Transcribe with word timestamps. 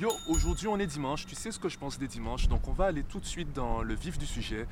Yo, 0.00 0.10
aujourd'hui 0.28 0.68
on 0.68 0.78
est 0.78 0.86
dimanche, 0.86 1.26
tu 1.26 1.34
sais 1.34 1.50
ce 1.50 1.58
que 1.58 1.68
je 1.68 1.78
pense 1.78 1.98
des 1.98 2.08
dimanches, 2.08 2.48
donc 2.48 2.66
on 2.68 2.72
va 2.72 2.86
aller 2.86 3.02
tout 3.02 3.20
de 3.20 3.26
suite 3.26 3.52
dans 3.52 3.82
le 3.82 3.94
vif 3.94 4.18
du 4.18 4.26
sujet 4.26 4.66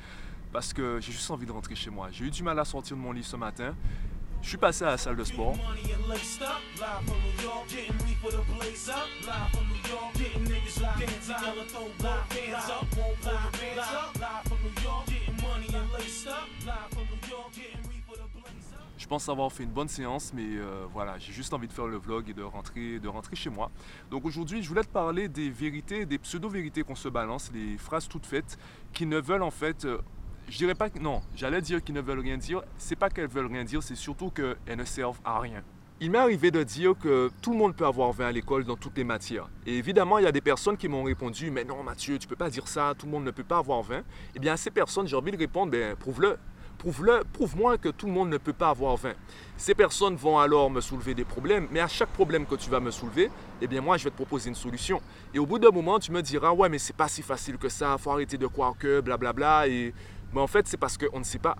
parce 0.51 0.73
que 0.73 0.99
j'ai 1.01 1.11
juste 1.11 1.29
envie 1.31 1.45
de 1.45 1.51
rentrer 1.51 1.75
chez 1.75 1.89
moi. 1.89 2.07
J'ai 2.11 2.25
eu 2.25 2.31
du 2.31 2.41
mal 2.41 2.57
à 2.59 2.65
sortir 2.65 2.95
de 2.95 3.01
mon 3.01 3.11
lit 3.11 3.23
ce 3.23 3.35
matin. 3.35 3.75
Je 4.41 4.49
suis 4.49 4.57
passé 4.57 4.83
à 4.83 4.91
la 4.91 4.97
salle 4.97 5.15
de 5.15 5.23
sport. 5.23 5.55
Je 19.05 19.07
pense 19.07 19.29
avoir 19.29 19.51
fait 19.51 19.61
une 19.61 19.69
bonne 19.69 19.87
séance, 19.87 20.31
mais 20.33 20.41
euh, 20.57 20.87
voilà, 20.91 21.19
j'ai 21.19 21.31
juste 21.31 21.53
envie 21.53 21.67
de 21.67 21.73
faire 21.73 21.85
le 21.85 21.97
vlog 21.97 22.27
et 22.27 22.33
de 22.33 22.41
rentrer, 22.41 22.97
de 22.97 23.07
rentrer 23.07 23.35
chez 23.35 23.51
moi. 23.51 23.69
Donc 24.09 24.25
aujourd'hui, 24.25 24.63
je 24.63 24.67
voulais 24.67 24.81
te 24.81 24.89
parler 24.89 25.27
des 25.27 25.51
vérités, 25.51 26.07
des 26.07 26.17
pseudo-vérités 26.17 26.81
qu'on 26.81 26.95
se 26.95 27.07
balance, 27.07 27.51
les 27.53 27.77
phrases 27.77 28.07
toutes 28.07 28.25
faites 28.25 28.57
qui 28.93 29.05
ne 29.05 29.19
veulent 29.19 29.43
en 29.43 29.51
fait 29.51 29.85
euh, 29.85 29.99
je 30.49 30.57
dirais 30.57 30.73
pas 30.73 30.89
que 30.89 30.97
non, 30.97 31.21
j'allais 31.35 31.61
dire 31.61 31.83
qu'ils 31.83 31.93
ne 31.93 32.01
veulent 32.01 32.21
rien 32.21 32.37
dire. 32.37 32.63
C'est 32.79 32.95
pas 32.95 33.11
qu'elles 33.11 33.27
veulent 33.27 33.45
rien 33.45 33.63
dire, 33.63 33.83
c'est 33.83 33.93
surtout 33.93 34.31
qu'elles 34.31 34.57
ne 34.75 34.85
servent 34.85 35.21
à 35.23 35.39
rien. 35.39 35.61
Il 36.01 36.09
m'est 36.09 36.17
arrivé 36.17 36.49
de 36.49 36.63
dire 36.63 36.95
que 36.99 37.29
tout 37.43 37.51
le 37.51 37.59
monde 37.59 37.75
peut 37.75 37.85
avoir 37.85 38.11
20 38.11 38.25
à 38.25 38.31
l'école 38.31 38.63
dans 38.63 38.75
toutes 38.75 38.97
les 38.97 39.03
matières. 39.03 39.51
Et 39.67 39.77
évidemment, 39.77 40.17
il 40.17 40.23
y 40.23 40.27
a 40.27 40.31
des 40.31 40.41
personnes 40.41 40.77
qui 40.77 40.87
m'ont 40.87 41.03
répondu 41.03 41.51
Mais 41.51 41.63
non, 41.63 41.83
Mathieu, 41.83 42.17
tu 42.17 42.27
peux 42.27 42.35
pas 42.35 42.49
dire 42.49 42.67
ça, 42.67 42.95
tout 42.97 43.05
le 43.05 43.11
monde 43.11 43.23
ne 43.23 43.31
peut 43.31 43.43
pas 43.43 43.59
avoir 43.59 43.83
20. 43.83 44.01
Eh 44.33 44.39
bien, 44.39 44.53
à 44.53 44.57
ces 44.57 44.71
personnes, 44.71 45.07
j'ai 45.07 45.15
envie 45.15 45.31
de 45.31 45.37
répondre 45.37 45.71
Ben, 45.71 45.95
prouve-le. 45.95 46.39
Prouve-le, 46.85 47.23
prouve-moi 47.33 47.79
que 47.79 47.89
tout 47.89 48.05
le 48.05 48.11
monde 48.11 48.29
ne 48.29 48.37
peut 48.37 48.53
pas 48.53 48.69
avoir 48.69 48.95
20. 48.95 49.13
Ces 49.57 49.73
personnes 49.73 50.15
vont 50.15 50.37
alors 50.37 50.69
me 50.69 50.81
soulever 50.81 51.15
des 51.15 51.25
problèmes, 51.25 51.67
mais 51.71 51.79
à 51.79 51.87
chaque 51.87 52.09
problème 52.09 52.45
que 52.45 52.53
tu 52.53 52.69
vas 52.69 52.79
me 52.79 52.91
soulever, 52.91 53.31
eh 53.59 53.65
bien 53.65 53.81
moi 53.81 53.97
je 53.97 54.03
vais 54.03 54.11
te 54.11 54.15
proposer 54.15 54.49
une 54.49 54.55
solution. 54.55 55.01
Et 55.33 55.39
au 55.39 55.47
bout 55.47 55.57
d'un 55.57 55.71
moment, 55.71 55.97
tu 55.97 56.11
me 56.11 56.21
diras 56.21 56.51
ouais 56.51 56.69
mais 56.69 56.77
c'est 56.77 56.95
pas 56.95 57.07
si 57.07 57.23
facile 57.23 57.57
que 57.57 57.69
ça, 57.69 57.97
faut 57.97 58.11
arrêter 58.11 58.37
de 58.37 58.45
croire 58.45 58.77
que 58.77 59.01
blablabla 59.01 59.67
et 59.67 59.95
mais 60.31 60.41
en 60.41 60.45
fait, 60.45 60.67
c'est 60.67 60.77
parce 60.77 60.95
qu'on 60.95 61.17
ne 61.17 61.23
sait 61.23 61.39
pas. 61.39 61.55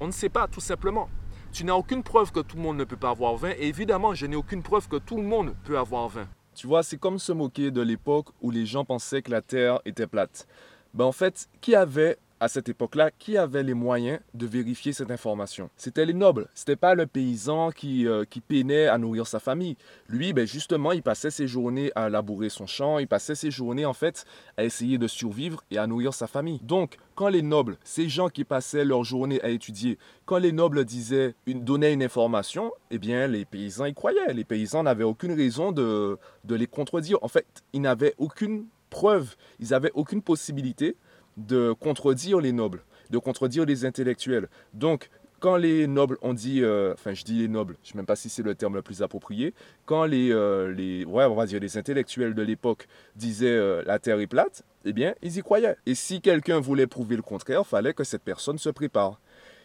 On 0.00 0.06
ne 0.06 0.12
sait 0.12 0.30
pas, 0.30 0.48
tout 0.48 0.60
simplement. 0.60 1.10
Tu 1.52 1.62
n'as 1.64 1.74
aucune 1.74 2.02
preuve 2.02 2.32
que 2.32 2.40
tout 2.40 2.56
le 2.56 2.62
monde 2.62 2.78
ne 2.78 2.84
peut 2.84 2.96
pas 2.96 3.10
avoir 3.10 3.36
20. 3.36 3.50
Et 3.58 3.66
évidemment, 3.66 4.14
je 4.14 4.24
n'ai 4.24 4.36
aucune 4.36 4.62
preuve 4.62 4.88
que 4.88 4.96
tout 4.96 5.18
le 5.18 5.22
monde 5.22 5.54
peut 5.64 5.76
avoir 5.76 6.08
20. 6.08 6.26
Tu 6.54 6.66
vois, 6.66 6.82
c'est 6.82 6.96
comme 6.96 7.18
se 7.18 7.32
moquer 7.32 7.70
de 7.70 7.82
l'époque 7.82 8.28
où 8.40 8.50
les 8.50 8.64
gens 8.64 8.86
pensaient 8.86 9.20
que 9.20 9.30
la 9.30 9.42
Terre 9.42 9.80
était 9.84 10.06
plate. 10.06 10.46
Ben, 10.94 11.04
en 11.04 11.12
fait, 11.12 11.48
qui 11.60 11.74
avait 11.74 12.16
à 12.40 12.48
cette 12.48 12.68
époque-là, 12.68 13.10
qui 13.10 13.36
avait 13.36 13.62
les 13.62 13.74
moyens 13.74 14.20
de 14.34 14.46
vérifier 14.46 14.92
cette 14.92 15.10
information? 15.10 15.70
C'était 15.76 16.04
les 16.04 16.14
nobles. 16.14 16.48
C'était 16.54 16.76
pas 16.76 16.94
le 16.94 17.06
paysan 17.06 17.70
qui, 17.70 18.06
euh, 18.06 18.24
qui 18.24 18.40
peinait 18.40 18.86
à 18.86 18.98
nourrir 18.98 19.26
sa 19.26 19.40
famille. 19.40 19.76
Lui, 20.08 20.32
ben 20.32 20.46
justement, 20.46 20.92
il 20.92 21.02
passait 21.02 21.30
ses 21.30 21.46
journées 21.46 21.92
à 21.94 22.08
labourer 22.08 22.48
son 22.48 22.66
champ, 22.66 22.98
il 22.98 23.08
passait 23.08 23.34
ses 23.34 23.50
journées 23.50 23.86
en 23.86 23.92
fait 23.92 24.24
à 24.56 24.64
essayer 24.64 24.98
de 24.98 25.06
survivre 25.06 25.62
et 25.70 25.78
à 25.78 25.86
nourrir 25.86 26.14
sa 26.14 26.26
famille. 26.26 26.60
Donc, 26.62 26.96
quand 27.14 27.28
les 27.28 27.42
nobles, 27.42 27.78
ces 27.84 28.08
gens 28.08 28.28
qui 28.28 28.44
passaient 28.44 28.84
leur 28.84 29.04
journée 29.04 29.40
à 29.42 29.48
étudier, 29.48 29.98
quand 30.26 30.38
les 30.38 30.52
nobles 30.52 30.84
disaient, 30.84 31.34
une, 31.46 31.64
donnaient 31.64 31.92
une 31.92 32.02
information, 32.02 32.72
eh 32.90 32.98
bien, 32.98 33.26
les 33.26 33.44
paysans 33.44 33.86
y 33.86 33.94
croyaient. 33.94 34.34
Les 34.34 34.44
paysans 34.44 34.82
n'avaient 34.82 35.04
aucune 35.04 35.32
raison 35.32 35.72
de, 35.72 36.18
de 36.44 36.54
les 36.54 36.66
contredire. 36.66 37.18
En 37.22 37.28
fait, 37.28 37.46
ils 37.72 37.80
n'avaient 37.80 38.14
aucune 38.18 38.66
preuve, 38.90 39.36
ils 39.60 39.70
n'avaient 39.70 39.92
aucune 39.94 40.22
possibilité 40.22 40.96
de 41.36 41.72
contredire 41.72 42.40
les 42.40 42.52
nobles, 42.52 42.82
de 43.10 43.18
contredire 43.18 43.64
les 43.64 43.84
intellectuels. 43.84 44.48
Donc, 44.72 45.10
quand 45.38 45.56
les 45.56 45.86
nobles 45.86 46.16
ont 46.22 46.32
dit, 46.32 46.62
euh, 46.62 46.94
enfin 46.94 47.12
je 47.12 47.22
dis 47.24 47.38
les 47.38 47.48
nobles, 47.48 47.76
je 47.82 47.88
ne 47.88 47.92
sais 47.92 47.96
même 47.98 48.06
pas 48.06 48.16
si 48.16 48.28
c'est 48.28 48.42
le 48.42 48.54
terme 48.54 48.74
le 48.74 48.82
plus 48.82 49.02
approprié, 49.02 49.54
quand 49.84 50.04
les, 50.04 50.32
euh, 50.32 50.72
les 50.72 51.04
les 51.04 51.78
intellectuels 51.78 52.34
de 52.34 52.42
l'époque 52.42 52.88
disaient 53.16 53.48
euh, 53.48 53.82
la 53.84 53.98
terre 53.98 54.18
est 54.20 54.26
plate, 54.26 54.64
eh 54.84 54.92
bien 54.92 55.14
ils 55.22 55.36
y 55.36 55.42
croyaient. 55.42 55.76
Et 55.84 55.94
si 55.94 56.20
quelqu'un 56.20 56.60
voulait 56.60 56.86
prouver 56.86 57.16
le 57.16 57.22
contraire, 57.22 57.62
il 57.64 57.68
fallait 57.68 57.92
que 57.92 58.04
cette 58.04 58.22
personne 58.22 58.58
se 58.58 58.70
prépare. 58.70 59.20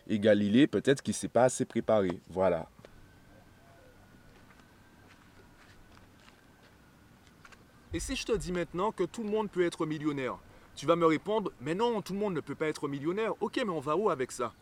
Et 0.08 0.20
Galilée, 0.20 0.68
peut-être 0.68 1.02
qu'il 1.02 1.14
ne 1.14 1.18
s'est 1.18 1.30
pas 1.30 1.46
assez 1.46 1.64
préparé. 1.64 2.22
Voilà. 2.30 2.68
Et 7.94 8.00
si 8.00 8.16
je 8.16 8.26
te 8.26 8.32
dis 8.32 8.52
maintenant 8.52 8.92
que 8.92 9.04
tout 9.04 9.24
le 9.24 9.30
monde 9.30 9.50
peut 9.50 9.66
être 9.66 9.86
millionnaire, 9.86 10.38
tu 10.76 10.86
vas 10.86 10.96
me 10.96 11.06
répondre, 11.06 11.52
mais 11.62 11.76
non, 11.76 12.02
tout 12.02 12.14
le 12.14 12.20
monde 12.20 12.34
ne 12.34 12.42
peut 12.42 12.56
pas 12.56 12.68
être 12.68 12.88
millionnaire. 12.88 13.34
Ok, 13.42 13.58
mais 13.58 13.72
on 13.72 13.80
va 13.80 13.96
où 13.96 14.10
avec 14.10 14.32
ça? 14.32 14.54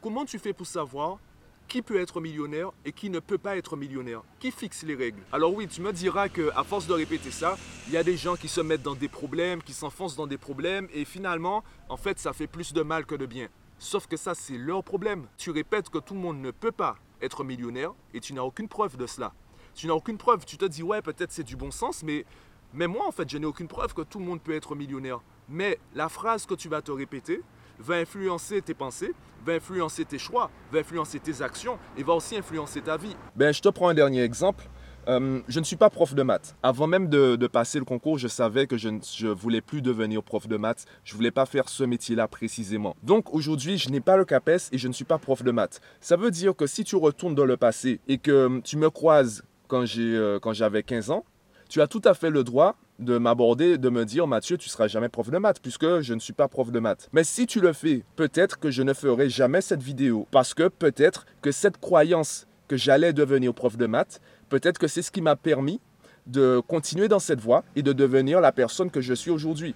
Comment 0.00 0.24
tu 0.24 0.38
fais 0.38 0.52
pour 0.52 0.66
savoir 0.66 1.18
qui 1.66 1.82
peut 1.82 2.00
être 2.00 2.20
millionnaire 2.20 2.70
et 2.84 2.92
qui 2.92 3.10
ne 3.10 3.20
peut 3.20 3.36
pas 3.36 3.56
être 3.56 3.76
millionnaire? 3.76 4.22
Qui 4.40 4.50
fixe 4.50 4.82
les 4.84 4.94
règles? 4.94 5.20
Alors 5.32 5.52
oui, 5.52 5.68
tu 5.68 5.82
me 5.82 5.92
diras 5.92 6.28
que 6.28 6.50
à 6.56 6.64
force 6.64 6.86
de 6.86 6.94
répéter 6.94 7.30
ça, 7.30 7.58
il 7.88 7.92
y 7.92 7.96
a 7.96 8.02
des 8.02 8.16
gens 8.16 8.36
qui 8.36 8.48
se 8.48 8.60
mettent 8.60 8.82
dans 8.82 8.94
des 8.94 9.08
problèmes, 9.08 9.62
qui 9.62 9.74
s'enfoncent 9.74 10.16
dans 10.16 10.26
des 10.26 10.38
problèmes 10.38 10.88
et 10.94 11.04
finalement, 11.04 11.62
en 11.88 11.96
fait, 11.96 12.18
ça 12.18 12.32
fait 12.32 12.46
plus 12.46 12.72
de 12.72 12.82
mal 12.82 13.04
que 13.04 13.14
de 13.14 13.26
bien. 13.26 13.48
Sauf 13.78 14.06
que 14.06 14.16
ça, 14.16 14.34
c'est 14.34 14.56
leur 14.56 14.82
problème. 14.82 15.26
Tu 15.36 15.50
répètes 15.50 15.90
que 15.90 15.98
tout 15.98 16.14
le 16.14 16.20
monde 16.20 16.40
ne 16.40 16.50
peut 16.50 16.72
pas 16.72 16.96
être 17.20 17.44
millionnaire 17.44 17.92
et 18.14 18.20
tu 18.20 18.32
n'as 18.32 18.42
aucune 18.42 18.68
preuve 18.68 18.96
de 18.96 19.06
cela. 19.06 19.32
Tu 19.74 19.86
n'as 19.86 19.92
aucune 19.92 20.16
preuve. 20.16 20.44
Tu 20.44 20.56
te 20.56 20.64
dis, 20.64 20.82
ouais, 20.82 21.02
peut-être 21.02 21.30
c'est 21.30 21.44
du 21.44 21.54
bon 21.54 21.70
sens, 21.70 22.02
mais, 22.02 22.24
mais 22.72 22.86
moi, 22.86 23.06
en 23.06 23.12
fait, 23.12 23.28
je 23.28 23.38
n'ai 23.38 23.46
aucune 23.46 23.68
preuve 23.68 23.94
que 23.94 24.02
tout 24.02 24.18
le 24.18 24.24
monde 24.24 24.40
peut 24.40 24.54
être 24.54 24.74
millionnaire. 24.74 25.20
Mais 25.48 25.78
la 25.94 26.08
phrase 26.08 26.46
que 26.46 26.54
tu 26.54 26.68
vas 26.68 26.82
te 26.82 26.92
répéter 26.92 27.42
va 27.78 27.96
influencer 27.96 28.60
tes 28.60 28.74
pensées, 28.74 29.12
va 29.46 29.54
influencer 29.54 30.04
tes 30.04 30.18
choix, 30.18 30.50
va 30.72 30.80
influencer 30.80 31.20
tes 31.20 31.42
actions 31.42 31.78
et 31.96 32.02
va 32.02 32.14
aussi 32.14 32.36
influencer 32.36 32.80
ta 32.80 32.96
vie. 32.96 33.14
Ben, 33.36 33.52
je 33.52 33.60
te 33.60 33.68
prends 33.68 33.88
un 33.88 33.94
dernier 33.94 34.22
exemple. 34.22 34.68
Euh, 35.08 35.40
je 35.48 35.58
ne 35.58 35.64
suis 35.64 35.76
pas 35.76 35.88
prof 35.88 36.14
de 36.14 36.22
maths. 36.22 36.54
Avant 36.62 36.86
même 36.86 37.08
de, 37.08 37.46
passer 37.46 37.78
le 37.78 37.86
concours, 37.86 38.18
je 38.18 38.28
savais 38.28 38.66
que 38.66 38.76
je 38.76 38.90
ne 38.90 39.30
voulais 39.30 39.62
plus 39.62 39.80
devenir 39.80 40.22
prof 40.22 40.46
de 40.48 40.56
maths. 40.58 40.84
Je 41.04 41.14
ne 41.14 41.16
voulais 41.16 41.30
pas 41.30 41.46
faire 41.46 41.68
ce 41.70 41.82
métier-là 41.82 42.28
précisément. 42.28 42.94
Donc 43.02 43.32
aujourd'hui, 43.32 43.78
je 43.78 43.88
n'ai 43.88 44.00
pas 44.00 44.18
le 44.18 44.26
CAPES 44.26 44.68
et 44.72 44.78
je 44.78 44.86
ne 44.86 44.92
suis 44.92 45.06
pas 45.06 45.16
prof 45.16 45.42
de 45.42 45.50
maths. 45.50 45.80
Ça 46.00 46.16
veut 46.16 46.30
dire 46.30 46.54
que 46.54 46.66
si 46.66 46.84
tu 46.84 46.96
retournes 46.96 47.34
dans 47.34 47.46
le 47.46 47.56
passé 47.56 48.00
et 48.06 48.18
que 48.18 48.60
tu 48.64 48.76
me 48.76 48.90
croises 48.90 49.44
quand 49.66 49.84
euh, 49.96 50.38
j'avais 50.52 50.82
15 50.82 51.10
ans, 51.10 51.24
tu 51.70 51.80
as 51.80 51.86
tout 51.86 52.02
à 52.04 52.12
fait 52.12 52.30
le 52.30 52.44
droit 52.44 52.76
de 52.98 53.18
m'aborder, 53.18 53.78
de 53.78 53.88
me 53.88 54.04
dire 54.04 54.26
Mathieu, 54.26 54.56
tu 54.56 54.68
seras 54.68 54.88
jamais 54.88 55.08
prof 55.08 55.30
de 55.30 55.38
maths 55.38 55.60
puisque 55.60 56.00
je 56.00 56.14
ne 56.14 56.18
suis 56.18 56.32
pas 56.32 56.48
prof 56.48 56.70
de 56.70 56.80
maths. 56.80 57.08
Mais 57.12 57.24
si 57.24 57.46
tu 57.46 57.60
le 57.60 57.72
fais, 57.72 58.04
peut-être 58.16 58.58
que 58.58 58.70
je 58.70 58.82
ne 58.82 58.92
ferai 58.92 59.28
jamais 59.28 59.60
cette 59.60 59.82
vidéo 59.82 60.26
parce 60.30 60.54
que 60.54 60.68
peut-être 60.68 61.26
que 61.42 61.52
cette 61.52 61.78
croyance 61.78 62.46
que 62.66 62.76
j'allais 62.76 63.12
devenir 63.12 63.54
prof 63.54 63.76
de 63.76 63.86
maths, 63.86 64.20
peut-être 64.48 64.78
que 64.78 64.88
c'est 64.88 65.02
ce 65.02 65.10
qui 65.10 65.22
m'a 65.22 65.36
permis 65.36 65.80
de 66.26 66.60
continuer 66.66 67.08
dans 67.08 67.18
cette 67.18 67.40
voie 67.40 67.64
et 67.74 67.82
de 67.82 67.92
devenir 67.92 68.40
la 68.40 68.52
personne 68.52 68.90
que 68.90 69.00
je 69.00 69.14
suis 69.14 69.30
aujourd'hui. 69.30 69.74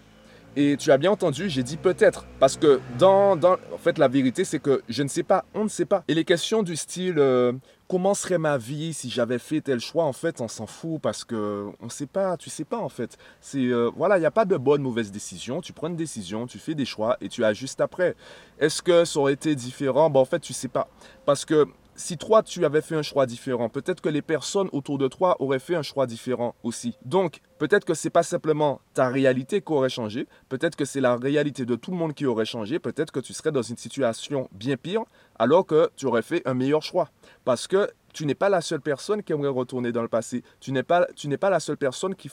Et 0.54 0.76
tu 0.76 0.92
as 0.92 0.98
bien 0.98 1.10
entendu, 1.10 1.48
j'ai 1.48 1.62
dit 1.62 1.78
peut-être, 1.78 2.26
parce 2.38 2.58
que 2.58 2.78
dans, 2.98 3.36
dans, 3.36 3.56
en 3.72 3.78
fait, 3.78 3.96
la 3.96 4.06
vérité, 4.06 4.44
c'est 4.44 4.58
que 4.58 4.82
je 4.86 5.02
ne 5.02 5.08
sais 5.08 5.22
pas, 5.22 5.46
on 5.54 5.64
ne 5.64 5.68
sait 5.68 5.86
pas. 5.86 6.04
Et 6.08 6.14
les 6.14 6.24
questions 6.24 6.62
du 6.62 6.76
style, 6.76 7.18
euh, 7.18 7.54
comment 7.88 8.12
serait 8.12 8.36
ma 8.36 8.58
vie 8.58 8.92
si 8.92 9.08
j'avais 9.08 9.38
fait 9.38 9.62
tel 9.62 9.80
choix, 9.80 10.04
en 10.04 10.12
fait, 10.12 10.42
on 10.42 10.48
s'en 10.48 10.66
fout, 10.66 11.00
parce 11.00 11.24
que 11.24 11.70
on 11.80 11.86
ne 11.86 11.90
sait 11.90 12.06
pas, 12.06 12.36
tu 12.36 12.50
sais 12.50 12.66
pas, 12.66 12.76
en 12.76 12.90
fait. 12.90 13.16
C'est, 13.40 13.64
euh, 13.64 13.90
voilà, 13.96 14.18
il 14.18 14.20
n'y 14.20 14.26
a 14.26 14.30
pas 14.30 14.44
de 14.44 14.58
bonne, 14.58 14.82
mauvaise 14.82 15.10
décision. 15.10 15.62
Tu 15.62 15.72
prends 15.72 15.88
une 15.88 15.96
décision, 15.96 16.46
tu 16.46 16.58
fais 16.58 16.74
des 16.74 16.84
choix 16.84 17.16
et 17.22 17.30
tu 17.30 17.42
ajustes 17.44 17.80
après. 17.80 18.14
Est-ce 18.58 18.82
que 18.82 19.06
ça 19.06 19.20
aurait 19.20 19.32
été 19.32 19.54
différent? 19.54 20.10
Ben, 20.10 20.20
en 20.20 20.26
fait, 20.26 20.40
tu 20.40 20.52
sais 20.52 20.69
pas. 20.69 20.88
Parce 21.24 21.46
que 21.46 21.66
si 21.94 22.16
toi, 22.16 22.42
tu 22.42 22.64
avais 22.64 22.80
fait 22.80 22.96
un 22.96 23.02
choix 23.02 23.26
différent, 23.26 23.69
peut-être 23.69 24.00
que 24.00 24.08
les 24.08 24.22
personnes 24.22 24.69
autour 24.72 24.98
de 24.98 25.08
toi 25.08 25.36
auraient 25.40 25.58
fait 25.58 25.76
un 25.76 25.82
choix 25.82 26.06
différent 26.06 26.54
aussi. 26.62 26.96
Donc, 27.04 27.40
peut-être 27.62 27.84
que 27.84 27.95
ce 27.95 28.09
n'est 28.09 28.11
pas 28.11 28.25
simplement 28.25 28.81
ta 28.93 29.09
réalité 29.09 29.61
qui 29.61 29.73
aurait 29.73 29.89
changé, 29.89 30.27
peut-être 30.49 30.75
que 30.75 30.84
c'est 30.84 31.00
la 31.00 31.15
réalité 31.15 31.65
de 31.65 31.77
tout 31.77 31.93
le 31.93 31.97
monde 31.97 32.12
qui 32.12 32.27
aurait 32.27 32.45
changé, 32.45 32.81
peut-être 32.81 33.12
que 33.12 33.21
tu 33.21 33.33
serais 33.33 33.53
dans 33.53 33.62
une 33.62 33.77
situation 33.77 34.49
bien 34.50 34.77
pire 34.77 35.05
alors 35.39 35.65
que 35.65 35.89
tu 35.95 36.06
aurais 36.06 36.23
fait 36.23 36.43
un 36.45 36.55
meilleur 36.55 36.83
choix. 36.83 37.11
Parce 37.44 37.69
que 37.69 37.88
tu 38.12 38.26
n'es 38.26 38.35
pas 38.35 38.49
la 38.49 38.62
seule 38.62 38.81
personne 38.81 39.23
qui 39.23 39.32
aimerait 39.32 39.49
retourner 39.49 39.93
dans 39.93 40.03
le 40.03 40.09
passé. 40.09 40.43
Tu 40.59 40.73
n'es 40.73 40.82
pas, 40.82 41.06
la 41.41 41.61
seule 41.61 41.76
personne 41.76 42.17
qui 42.17 42.29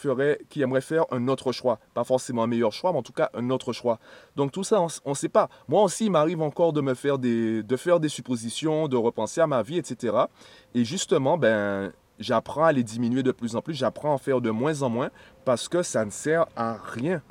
aimerait 0.62 0.81
faire 0.81 1.06
un 1.12 1.28
autre 1.28 1.52
choix. 1.52 1.78
Pas 1.94 2.04
forcément 2.04 2.42
un 2.42 2.48
meilleur 2.48 2.72
choix, 2.72 2.92
mais 2.92 2.98
en 2.98 3.04
tout 3.04 3.14
cas 3.14 3.30
un 3.36 3.52
autre 3.52 3.72
choix. 3.72 4.00
Donc 4.36 4.52
tout 4.52 4.64
ça, 4.64 4.82
on 4.82 5.10
ne 5.12 5.16
sait 5.16 5.30
pas. 5.30 5.48
Moi 5.68 5.84
aussi, 5.84 6.06
il 6.06 6.12
m'arrive 6.12 6.42
encore 6.42 6.74
de 6.74 6.82
me 6.82 6.96
faire 6.96 7.20
des, 7.20 7.62
de 7.62 7.78
faire 7.78 8.00
des 8.00 8.10
suppositions, 8.10 8.88
de 8.88 8.98
repenser 8.98 9.42
à 9.42 9.48
ma 9.48 9.62
vie, 9.62 9.78
etc. 9.78 10.18
Et 10.74 10.84
justement, 10.84 11.38
ben, 11.38 11.94
j'apprends 12.19 12.66
à 12.66 12.71
les 12.71 12.83
diminuer 12.83 13.24
de 13.24 13.31
plus 13.31 13.56
en 13.56 13.62
plus. 13.62 13.74
J'apprends 13.74 14.12
à 14.12 14.13
en 14.13 14.18
faire 14.18 14.42
de 14.42 14.51
moins 14.51 14.81
en 14.81 14.89
moins 14.89 15.10
parce 15.45 15.68
que 15.68 15.83
ça 15.83 16.06
ne 16.06 16.12
sert 16.12 16.45
à 16.56 16.77
rien. 16.77 17.21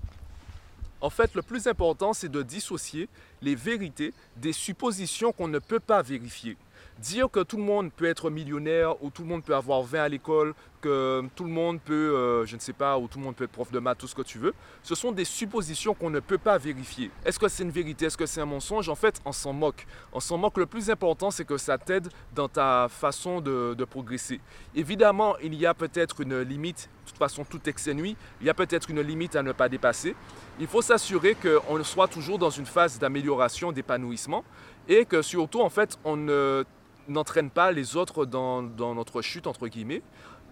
En 1.01 1.11
fait, 1.11 1.35
le 1.35 1.43
plus 1.43 1.69
important, 1.69 2.13
c'est 2.13 2.29
de 2.29 2.43
dissocier 2.43 3.09
les 3.41 3.55
vérités 3.55 4.13
des 4.37 4.53
suppositions 4.53 5.33
qu'on 5.33 5.47
ne 5.47 5.61
peut 5.61 5.81
pas 5.81 6.03
vérifier. 6.03 6.57
Dire 6.99 7.31
que 7.31 7.41
tout 7.41 7.57
le 7.57 7.63
monde 7.63 7.93
peut 7.93 8.07
être 8.07 8.31
millionnaire 8.31 9.03
ou 9.03 9.11
tout 9.11 9.23
le 9.23 9.29
monde 9.29 9.45
peut 9.45 9.55
avoir 9.55 9.83
20 9.83 10.03
à 10.03 10.09
l'école, 10.09 10.55
que 10.81 11.23
tout 11.35 11.45
le 11.45 11.51
monde 11.51 11.81
peut, 11.81 12.15
euh, 12.15 12.47
je 12.47 12.55
ne 12.55 12.61
sais 12.61 12.73
pas, 12.73 12.99
ou 12.99 13.09
tout 13.09 13.19
le 13.19 13.25
monde 13.25 13.35
peut 13.35 13.45
être 13.45 13.53
prof 13.53 13.71
de 13.71 13.79
maths, 13.79 13.99
tout 13.99 14.07
ce 14.07 14.15
que 14.15 14.23
tu 14.23 14.39
veux, 14.39 14.55
ce 14.83 14.95
sont 14.95 15.13
des 15.13 15.25
suppositions 15.25 15.95
qu'on 15.95 16.11
ne 16.11 16.21
peut 16.21 16.39
pas 16.39 16.59
vérifier. 16.59 17.11
Est-ce 17.25 17.39
que 17.39 17.49
c'est 17.49 17.63
une 17.63 17.71
vérité? 17.71 18.07
Est-ce 18.07 18.17
que 18.17 18.27
c'est 18.27 18.41
un 18.41 18.47
mensonge? 18.47 18.89
En 18.89 18.95
fait, 18.95 19.21
on 19.25 19.33
s'en 19.33 19.53
moque. 19.53 19.87
On 20.13 20.21
s'en 20.21 20.39
moque. 20.39 20.59
Le 20.59 20.67
plus 20.67 20.91
important, 20.91 21.31
c'est 21.31 21.45
que 21.45 21.57
ça 21.57 21.79
t'aide 21.79 22.09
dans 22.35 22.49
ta 22.49 22.89
façon 22.89 23.41
de, 23.41 23.77
progresser. 23.89 24.41
Évidemment, 24.75 25.37
il 25.43 25.55
y 25.55 25.65
a 25.65 25.73
peut-être 25.73 26.21
une 26.21 26.41
limite. 26.41 26.91
De 27.05 27.11
toute 27.11 27.19
façon, 27.19 27.45
tout 27.45 27.61
nuit. 27.95 28.17
Il 28.41 28.47
y 28.47 28.51
a 28.51 28.55
peut-être 28.55 28.91
une 28.91 29.01
limite 29.01 29.35
à 29.35 29.43
ne 29.43 29.53
pas 29.53 29.69
dépasser. 29.69 30.15
Il 30.61 30.67
faut 30.67 30.83
s'assurer 30.83 31.35
qu'on 31.35 31.83
soit 31.85 32.09
toujours 32.09 32.39
dans 32.39 32.51
une 32.51 32.67
phase 32.67 32.99
d'amélioration, 32.99 33.73
d'épanouissement 33.73 34.45
et 34.89 35.05
que 35.05 35.23
surtout, 35.23 35.61
en 35.61 35.71
fait, 35.71 35.99
on 36.05 36.17
ne 36.17 36.65
n'entraîne 37.09 37.51
pas 37.51 37.73
les 37.73 37.97
autres 37.97 38.25
dans, 38.25 38.63
notre 38.95 39.23
chute, 39.23 39.47
entre 39.47 39.69
guillemets. 39.69 40.03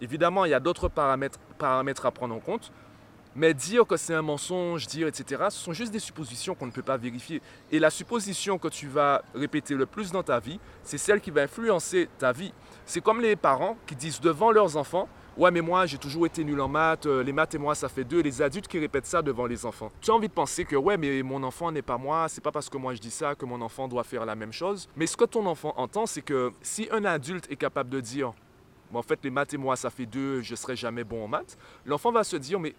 Évidemment, 0.00 0.44
il 0.44 0.50
y 0.50 0.54
a 0.54 0.60
d'autres 0.60 0.88
paramètres, 0.88 1.38
paramètres 1.58 2.06
à 2.06 2.10
prendre 2.10 2.34
en 2.34 2.40
compte, 2.40 2.72
mais 3.34 3.54
dire 3.54 3.86
que 3.86 3.96
c'est 3.96 4.14
un 4.14 4.22
mensonge, 4.22 4.86
dire, 4.86 5.06
etc., 5.06 5.44
ce 5.50 5.58
sont 5.58 5.72
juste 5.72 5.92
des 5.92 5.98
suppositions 5.98 6.54
qu'on 6.54 6.66
ne 6.66 6.70
peut 6.70 6.82
pas 6.82 6.96
vérifier. 6.96 7.42
Et 7.70 7.78
la 7.78 7.90
supposition 7.90 8.58
que 8.58 8.68
tu 8.68 8.88
vas 8.88 9.22
répéter 9.34 9.74
le 9.74 9.86
plus 9.86 10.10
dans 10.10 10.22
ta 10.22 10.40
vie, 10.40 10.58
c'est 10.82 10.98
celle 10.98 11.20
qui 11.20 11.30
va 11.30 11.42
influencer 11.42 12.08
ta 12.18 12.32
vie. 12.32 12.52
C'est 12.86 13.02
comme 13.02 13.20
les 13.20 13.36
parents 13.36 13.76
qui 13.86 13.94
disent 13.94 14.20
devant 14.20 14.50
leurs 14.50 14.76
enfants, 14.76 15.08
Ouais, 15.36 15.50
mais 15.50 15.60
moi, 15.60 15.84
j'ai 15.84 15.98
toujours 15.98 16.24
été 16.24 16.42
nul 16.44 16.58
en 16.62 16.68
maths, 16.68 17.04
euh, 17.04 17.22
les 17.22 17.32
maths 17.32 17.54
et 17.54 17.58
moi, 17.58 17.74
ça 17.74 17.90
fait 17.90 18.04
deux. 18.04 18.22
Les 18.22 18.40
adultes 18.40 18.68
qui 18.68 18.78
répètent 18.78 19.04
ça 19.04 19.20
devant 19.20 19.44
les 19.44 19.66
enfants. 19.66 19.90
Tu 20.00 20.10
as 20.10 20.14
envie 20.14 20.28
de 20.28 20.32
penser 20.32 20.64
que, 20.64 20.76
ouais, 20.76 20.96
mais 20.96 21.22
mon 21.22 21.42
enfant 21.42 21.70
n'est 21.70 21.82
pas 21.82 21.98
moi, 21.98 22.26
c'est 22.30 22.42
pas 22.42 22.52
parce 22.52 22.70
que 22.70 22.78
moi 22.78 22.94
je 22.94 23.00
dis 23.00 23.10
ça 23.10 23.34
que 23.34 23.44
mon 23.44 23.60
enfant 23.60 23.86
doit 23.86 24.02
faire 24.02 24.24
la 24.24 24.34
même 24.34 24.52
chose. 24.52 24.88
Mais 24.96 25.06
ce 25.06 25.14
que 25.14 25.26
ton 25.26 25.44
enfant 25.44 25.74
entend, 25.76 26.06
c'est 26.06 26.22
que 26.22 26.52
si 26.62 26.88
un 26.90 27.04
adulte 27.04 27.50
est 27.50 27.56
capable 27.56 27.90
de 27.90 28.00
dire, 28.00 28.32
en 28.94 29.02
fait, 29.02 29.18
les 29.24 29.30
maths 29.30 29.52
et 29.52 29.58
moi, 29.58 29.76
ça 29.76 29.90
fait 29.90 30.06
deux, 30.06 30.40
je 30.40 30.54
serai 30.54 30.74
jamais 30.74 31.04
bon 31.04 31.24
en 31.24 31.28
maths, 31.28 31.58
l'enfant 31.84 32.12
va 32.12 32.24
se 32.24 32.36
dire, 32.36 32.58
mais 32.58 32.74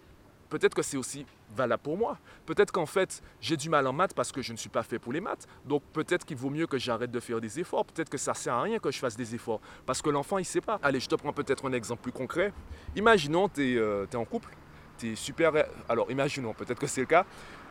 peut-être 0.48 0.74
que 0.74 0.82
c'est 0.82 0.96
aussi 0.96 1.26
valable 1.54 1.82
pour 1.82 1.96
moi. 1.96 2.18
Peut-être 2.46 2.72
qu'en 2.72 2.86
fait, 2.86 3.22
j'ai 3.40 3.56
du 3.56 3.68
mal 3.68 3.86
en 3.86 3.92
maths 3.92 4.14
parce 4.14 4.32
que 4.32 4.42
je 4.42 4.52
ne 4.52 4.56
suis 4.56 4.68
pas 4.68 4.82
fait 4.82 4.98
pour 4.98 5.12
les 5.12 5.20
maths. 5.20 5.46
Donc 5.64 5.82
peut-être 5.92 6.24
qu'il 6.24 6.36
vaut 6.36 6.50
mieux 6.50 6.66
que 6.66 6.78
j'arrête 6.78 7.10
de 7.10 7.20
faire 7.20 7.40
des 7.40 7.60
efforts. 7.60 7.84
Peut-être 7.84 8.08
que 8.08 8.18
ça 8.18 8.34
sert 8.34 8.54
à 8.54 8.62
rien 8.62 8.78
que 8.78 8.90
je 8.90 8.98
fasse 8.98 9.16
des 9.16 9.34
efforts. 9.34 9.60
Parce 9.86 10.02
que 10.02 10.10
l'enfant, 10.10 10.38
il 10.38 10.42
ne 10.42 10.46
sait 10.46 10.60
pas. 10.60 10.78
Allez, 10.82 11.00
je 11.00 11.08
te 11.08 11.14
prends 11.14 11.32
peut-être 11.32 11.66
un 11.68 11.72
exemple 11.72 12.02
plus 12.02 12.12
concret. 12.12 12.52
Imaginons, 12.96 13.48
tu 13.48 13.74
es, 13.74 13.76
euh, 13.76 14.06
en 14.14 14.24
couple. 14.24 14.50
Tu 14.98 15.12
es 15.12 15.14
super... 15.14 15.52
Alors, 15.88 16.10
imaginons, 16.10 16.54
peut-être 16.54 16.78
que 16.78 16.86
c'est 16.86 17.02
le 17.02 17.06
cas. 17.06 17.24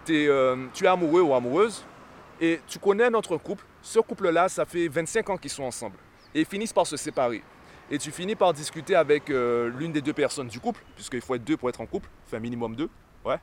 Euh, 0.10 0.68
tu 0.74 0.86
es 0.86 0.88
amoureux 0.88 1.22
ou 1.22 1.34
amoureuse. 1.34 1.84
Et 2.40 2.62
tu 2.68 2.80
connais 2.80 3.10
notre 3.10 3.38
couple. 3.38 3.66
Ce 3.82 4.00
couple-là, 4.00 4.48
ça 4.48 4.66
fait 4.66 4.88
25 4.88 5.30
ans 5.30 5.38
qu'ils 5.38 5.52
sont 5.52 5.64
ensemble. 5.64 5.98
Et 6.34 6.42
ils 6.42 6.46
finissent 6.46 6.74
par 6.74 6.86
se 6.86 6.98
séparer 6.98 7.42
et 7.89 7.98
tu 7.98 8.12
finis 8.12 8.36
par 8.36 8.54
discuter 8.54 8.95
avec 8.95 9.30
euh, 9.30 9.72
l'une 9.78 9.92
des 9.92 10.01
deux 10.01 10.13
personnes 10.13 10.48
du 10.48 10.60
couple, 10.60 10.81
puisqu'il 10.95 11.22
faut 11.22 11.36
être 11.36 11.44
deux 11.44 11.57
pour 11.57 11.69
être 11.69 11.81
en 11.81 11.86
couple, 11.86 12.10
enfin 12.25 12.39
minimum 12.39 12.75
deux, 12.75 12.89
ouais. 13.25 13.39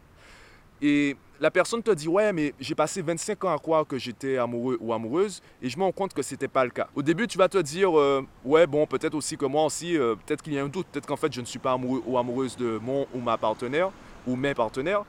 Et 0.82 1.16
la 1.40 1.50
personne 1.50 1.82
te 1.82 1.90
dit 1.92 2.08
ouais 2.08 2.32
mais 2.32 2.52
j'ai 2.60 2.74
passé 2.74 3.00
25 3.00 3.44
ans 3.44 3.54
à 3.54 3.58
croire 3.58 3.86
que 3.86 3.96
j'étais 3.96 4.38
amoureux 4.38 4.76
ou 4.80 4.92
amoureuse 4.92 5.40
et 5.62 5.68
je 5.68 5.78
me 5.78 5.84
rends 5.84 5.92
compte 5.92 6.12
que 6.12 6.20
c'était 6.20 6.48
pas 6.48 6.64
le 6.64 6.70
cas. 6.70 6.88
Au 6.94 7.02
début 7.02 7.26
tu 7.26 7.38
vas 7.38 7.48
te 7.48 7.58
dire 7.58 7.96
euh, 7.98 8.26
ouais 8.44 8.66
bon 8.66 8.84
peut-être 8.86 9.14
aussi 9.14 9.36
que 9.36 9.46
moi 9.46 9.64
aussi 9.64 9.96
euh, 9.96 10.16
peut-être 10.16 10.42
qu'il 10.42 10.52
y 10.52 10.58
a 10.58 10.64
un 10.64 10.68
doute 10.68 10.86
peut-être 10.90 11.06
qu'en 11.06 11.16
fait 11.16 11.32
je 11.32 11.40
ne 11.40 11.46
suis 11.46 11.60
pas 11.60 11.72
amoureux 11.72 12.02
ou 12.06 12.18
amoureuse 12.18 12.56
de 12.56 12.78
mon 12.82 13.06
ou 13.14 13.20
ma 13.20 13.38
partenaire 13.38 13.90
ou 14.26 14.36
mes 14.36 14.52
partenaires. 14.52 15.04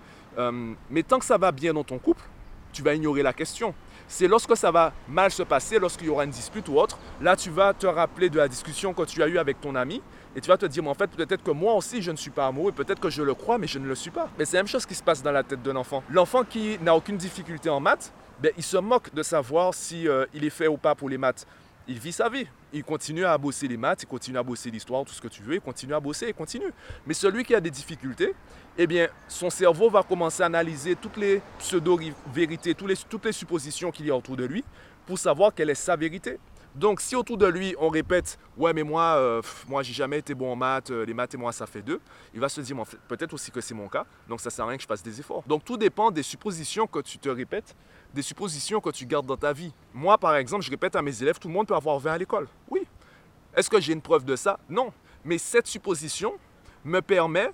mais 0.89 1.03
tant 1.03 1.19
que 1.19 1.25
ça 1.25 1.37
va 1.37 1.51
bien 1.51 1.73
dans 1.73 1.83
ton 1.83 1.97
couple, 1.97 2.23
tu 2.75 2.83
vas 2.83 2.93
ignorer 2.93 3.23
la 3.23 3.33
question. 3.33 3.73
C'est 4.07 4.27
lorsque 4.27 4.55
ça 4.55 4.69
va 4.69 4.93
mal 5.07 5.31
se 5.31 5.41
passer, 5.41 5.79
lorsqu'il 5.79 6.07
y 6.07 6.09
aura 6.09 6.25
une 6.25 6.31
dispute 6.31 6.67
ou 6.67 6.77
autre, 6.77 6.99
là 7.21 7.35
tu 7.35 7.49
vas 7.49 7.73
te 7.73 7.87
rappeler 7.87 8.29
de 8.29 8.37
la 8.37 8.47
discussion 8.47 8.93
que 8.93 9.03
tu 9.03 9.23
as 9.23 9.27
eue 9.27 9.39
avec 9.39 9.59
ton 9.61 9.73
ami 9.73 10.01
et 10.35 10.41
tu 10.41 10.49
vas 10.49 10.57
te 10.57 10.65
dire, 10.65 10.83
mais 10.83 10.89
en 10.89 10.93
fait, 10.93 11.09
peut-être 11.09 11.43
que 11.43 11.51
moi 11.51 11.73
aussi 11.73 12.01
je 12.01 12.11
ne 12.11 12.17
suis 12.17 12.29
pas 12.29 12.47
amoureux, 12.47 12.73
peut-être 12.73 12.99
que 12.99 13.09
je 13.09 13.23
le 13.23 13.33
crois, 13.33 13.57
mais 13.57 13.67
je 13.67 13.79
ne 13.79 13.87
le 13.87 13.95
suis 13.95 14.11
pas. 14.11 14.29
Mais 14.37 14.45
c'est 14.45 14.57
la 14.57 14.63
même 14.63 14.67
chose 14.67 14.85
qui 14.85 14.93
se 14.93 15.01
passe 15.01 15.23
dans 15.23 15.31
la 15.31 15.43
tête 15.43 15.63
d'un 15.63 15.77
enfant. 15.77 16.03
L'enfant 16.09 16.43
qui 16.43 16.77
n'a 16.81 16.95
aucune 16.95 17.17
difficulté 17.17 17.69
en 17.69 17.79
maths, 17.79 18.11
ben, 18.41 18.51
il 18.57 18.63
se 18.63 18.77
moque 18.77 19.13
de 19.13 19.23
savoir 19.23 19.73
si 19.73 20.07
euh, 20.09 20.25
il 20.33 20.43
est 20.43 20.49
fait 20.49 20.67
ou 20.67 20.75
pas 20.75 20.93
pour 20.93 21.07
les 21.07 21.17
maths 21.17 21.47
il 21.87 21.99
vit 21.99 22.11
sa 22.11 22.29
vie. 22.29 22.47
Il 22.73 22.83
continue 22.83 23.25
à 23.25 23.37
bosser 23.37 23.67
les 23.67 23.77
maths, 23.77 24.03
il 24.03 24.07
continue 24.07 24.37
à 24.37 24.43
bosser 24.43 24.69
l'histoire, 24.71 25.05
tout 25.05 25.13
ce 25.13 25.21
que 25.21 25.27
tu 25.27 25.41
veux, 25.43 25.55
il 25.55 25.61
continue 25.61 25.93
à 25.93 25.99
bosser, 25.99 26.27
il 26.27 26.33
continue. 26.33 26.71
Mais 27.05 27.13
celui 27.13 27.43
qui 27.43 27.55
a 27.55 27.61
des 27.61 27.71
difficultés, 27.71 28.33
eh 28.77 28.87
bien, 28.87 29.07
son 29.27 29.49
cerveau 29.49 29.89
va 29.89 30.03
commencer 30.03 30.43
à 30.43 30.47
analyser 30.47 30.95
toutes 30.95 31.17
les 31.17 31.41
pseudo-vérités, 31.59 32.75
toutes 32.75 32.89
les, 32.89 32.97
toutes 32.97 33.25
les 33.25 33.31
suppositions 33.31 33.91
qu'il 33.91 34.07
y 34.07 34.11
a 34.11 34.15
autour 34.15 34.35
de 34.35 34.45
lui 34.45 34.63
pour 35.05 35.17
savoir 35.17 35.53
quelle 35.53 35.69
est 35.69 35.75
sa 35.75 35.95
vérité. 35.95 36.39
Donc, 36.75 36.99
si 36.99 37.15
autour 37.15 37.37
de 37.37 37.45
lui, 37.45 37.73
on 37.79 37.87
répète 37.87 38.37
Ouais, 38.57 38.73
mais 38.73 38.83
moi, 38.83 39.15
euh, 39.15 39.41
moi, 39.67 39.81
j'ai 39.81 39.93
jamais 39.93 40.19
été 40.19 40.33
bon 40.33 40.51
en 40.51 40.55
maths, 40.57 40.91
euh, 40.91 41.05
les 41.05 41.13
maths 41.13 41.33
et 41.33 41.37
moi, 41.37 41.53
ça 41.53 41.65
fait 41.65 41.81
deux, 41.81 42.01
il 42.33 42.39
va 42.41 42.49
se 42.49 42.59
dire 42.59 42.75
Peut-être 43.07 43.33
aussi 43.33 43.49
que 43.49 43.61
c'est 43.61 43.73
mon 43.73 43.87
cas, 43.87 44.05
donc 44.27 44.41
ça 44.41 44.49
sert 44.49 44.65
à 44.65 44.67
rien 44.67 44.77
que 44.77 44.83
je 44.83 44.87
fasse 44.87 45.01
des 45.01 45.17
efforts. 45.19 45.43
Donc, 45.47 45.63
tout 45.63 45.77
dépend 45.77 46.11
des 46.11 46.23
suppositions 46.23 46.85
que 46.85 46.99
tu 46.99 47.17
te 47.17 47.29
répètes, 47.29 47.75
des 48.13 48.21
suppositions 48.21 48.81
que 48.81 48.89
tu 48.89 49.05
gardes 49.05 49.25
dans 49.25 49.37
ta 49.37 49.53
vie. 49.53 49.73
Moi, 49.93 50.17
par 50.17 50.35
exemple, 50.35 50.63
je 50.63 50.69
répète 50.69 50.97
à 50.97 51.01
mes 51.01 51.21
élèves 51.21 51.39
Tout 51.39 51.47
le 51.47 51.53
monde 51.53 51.67
peut 51.67 51.75
avoir 51.75 51.97
20 51.97 52.11
à 52.11 52.17
l'école. 52.17 52.47
Oui. 52.69 52.85
Est-ce 53.55 53.69
que 53.69 53.79
j'ai 53.79 53.93
une 53.93 54.01
preuve 54.01 54.25
de 54.25 54.35
ça? 54.35 54.59
Non. 54.69 54.91
Mais 55.23 55.37
cette 55.37 55.67
supposition 55.67 56.33
me 56.83 56.99
permet 56.99 57.51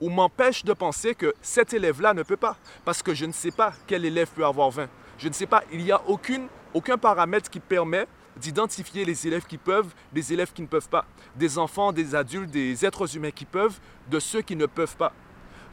ou 0.00 0.10
m'empêche 0.10 0.64
de 0.64 0.72
penser 0.72 1.14
que 1.14 1.32
cet 1.40 1.72
élève-là 1.72 2.12
ne 2.12 2.24
peut 2.24 2.36
pas. 2.36 2.56
Parce 2.84 3.02
que 3.04 3.14
je 3.14 3.24
ne 3.24 3.32
sais 3.32 3.52
pas 3.52 3.72
quel 3.86 4.04
élève 4.04 4.30
peut 4.34 4.44
avoir 4.44 4.70
20. 4.70 4.88
Je 5.18 5.28
ne 5.28 5.32
sais 5.32 5.46
pas, 5.46 5.62
il 5.72 5.84
n'y 5.84 5.92
a 5.92 6.02
aucune, 6.08 6.48
aucun 6.74 6.98
paramètre 6.98 7.48
qui 7.48 7.60
permet 7.60 8.06
d'identifier 8.40 9.04
les 9.04 9.26
élèves 9.26 9.46
qui 9.46 9.58
peuvent, 9.58 9.94
des 10.12 10.32
élèves 10.32 10.52
qui 10.52 10.62
ne 10.62 10.66
peuvent 10.66 10.88
pas, 10.88 11.06
des 11.36 11.58
enfants, 11.58 11.92
des 11.92 12.14
adultes, 12.14 12.50
des 12.50 12.84
êtres 12.84 13.16
humains 13.16 13.30
qui 13.30 13.44
peuvent, 13.44 13.78
de 14.10 14.18
ceux 14.18 14.42
qui 14.42 14.56
ne 14.56 14.66
peuvent 14.66 14.96
pas. 14.96 15.12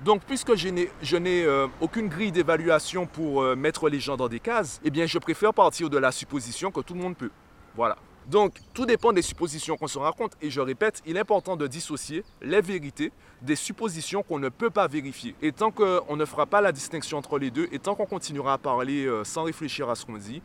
Donc, 0.04 0.24
puisque 0.24 0.56
je 0.56 1.18
n'ai 1.18 1.46
euh, 1.46 1.68
aucune 1.80 2.08
grille 2.08 2.32
d'évaluation 2.32 3.06
pour 3.06 3.44
euh, 3.44 3.56
mettre 3.56 3.88
les 3.88 4.00
gens 4.00 4.18
dans 4.18 4.28
des 4.28 4.40
cases, 4.40 4.82
eh 4.84 4.90
bien, 4.90 5.06
je 5.06 5.20
préfère 5.20 5.54
partir 5.54 5.92
de 5.92 5.98
la 5.98 6.12
supposition 6.12 6.72
que 6.72 6.82
tout 6.82 6.96
le 6.96 7.02
monde 7.02 7.16
peut. 7.16 7.30
Voilà. 7.76 7.98
Donc, 8.26 8.56
tout 8.74 8.86
dépend 8.86 9.14
des 9.14 9.22
suppositions 9.22 9.78
qu'on 9.78 9.88
se 9.88 10.00
raconte. 10.00 10.34
Et 10.42 10.50
je 10.50 10.60
répète, 10.60 11.04
il 11.06 11.18
est 11.18 11.20
important 11.20 11.56
de 11.56 11.68
dissocier 11.68 12.24
les 12.42 12.62
vérités 12.62 13.12
des 13.42 13.56
suppositions 13.56 14.24
qu'on 14.24 14.40
ne 14.40 14.50
peut 14.50 14.70
pas 14.70 14.88
vérifier. 14.88 15.36
Et 15.42 15.52
tant 15.52 15.72
qu'on 15.72 16.16
ne 16.16 16.26
fera 16.26 16.48
pas 16.48 16.62
la 16.62 16.72
distinction 16.72 17.20
entre 17.20 17.38
les 17.38 17.52
deux, 17.52 17.68
et 17.72 17.78
tant 17.78 17.94
qu'on 17.94 18.06
continuera 18.06 18.54
à 18.54 18.58
parler 18.58 19.06
euh, 19.06 19.24
sans 19.24 19.44
réfléchir 19.44 19.90
à 19.90 19.96
ce 19.96 20.06
qu'on 20.06 20.18
dit, 20.18 20.42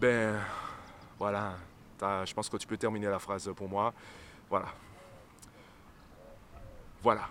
ben, 0.00 0.36
voilà, 1.18 1.54
je 2.00 2.34
pense 2.34 2.48
que 2.48 2.56
tu 2.56 2.66
peux 2.66 2.76
terminer 2.76 3.06
la 3.06 3.18
phrase 3.18 3.50
pour 3.56 3.68
moi. 3.68 3.92
Voilà. 4.48 4.66
Voilà. 7.02 7.28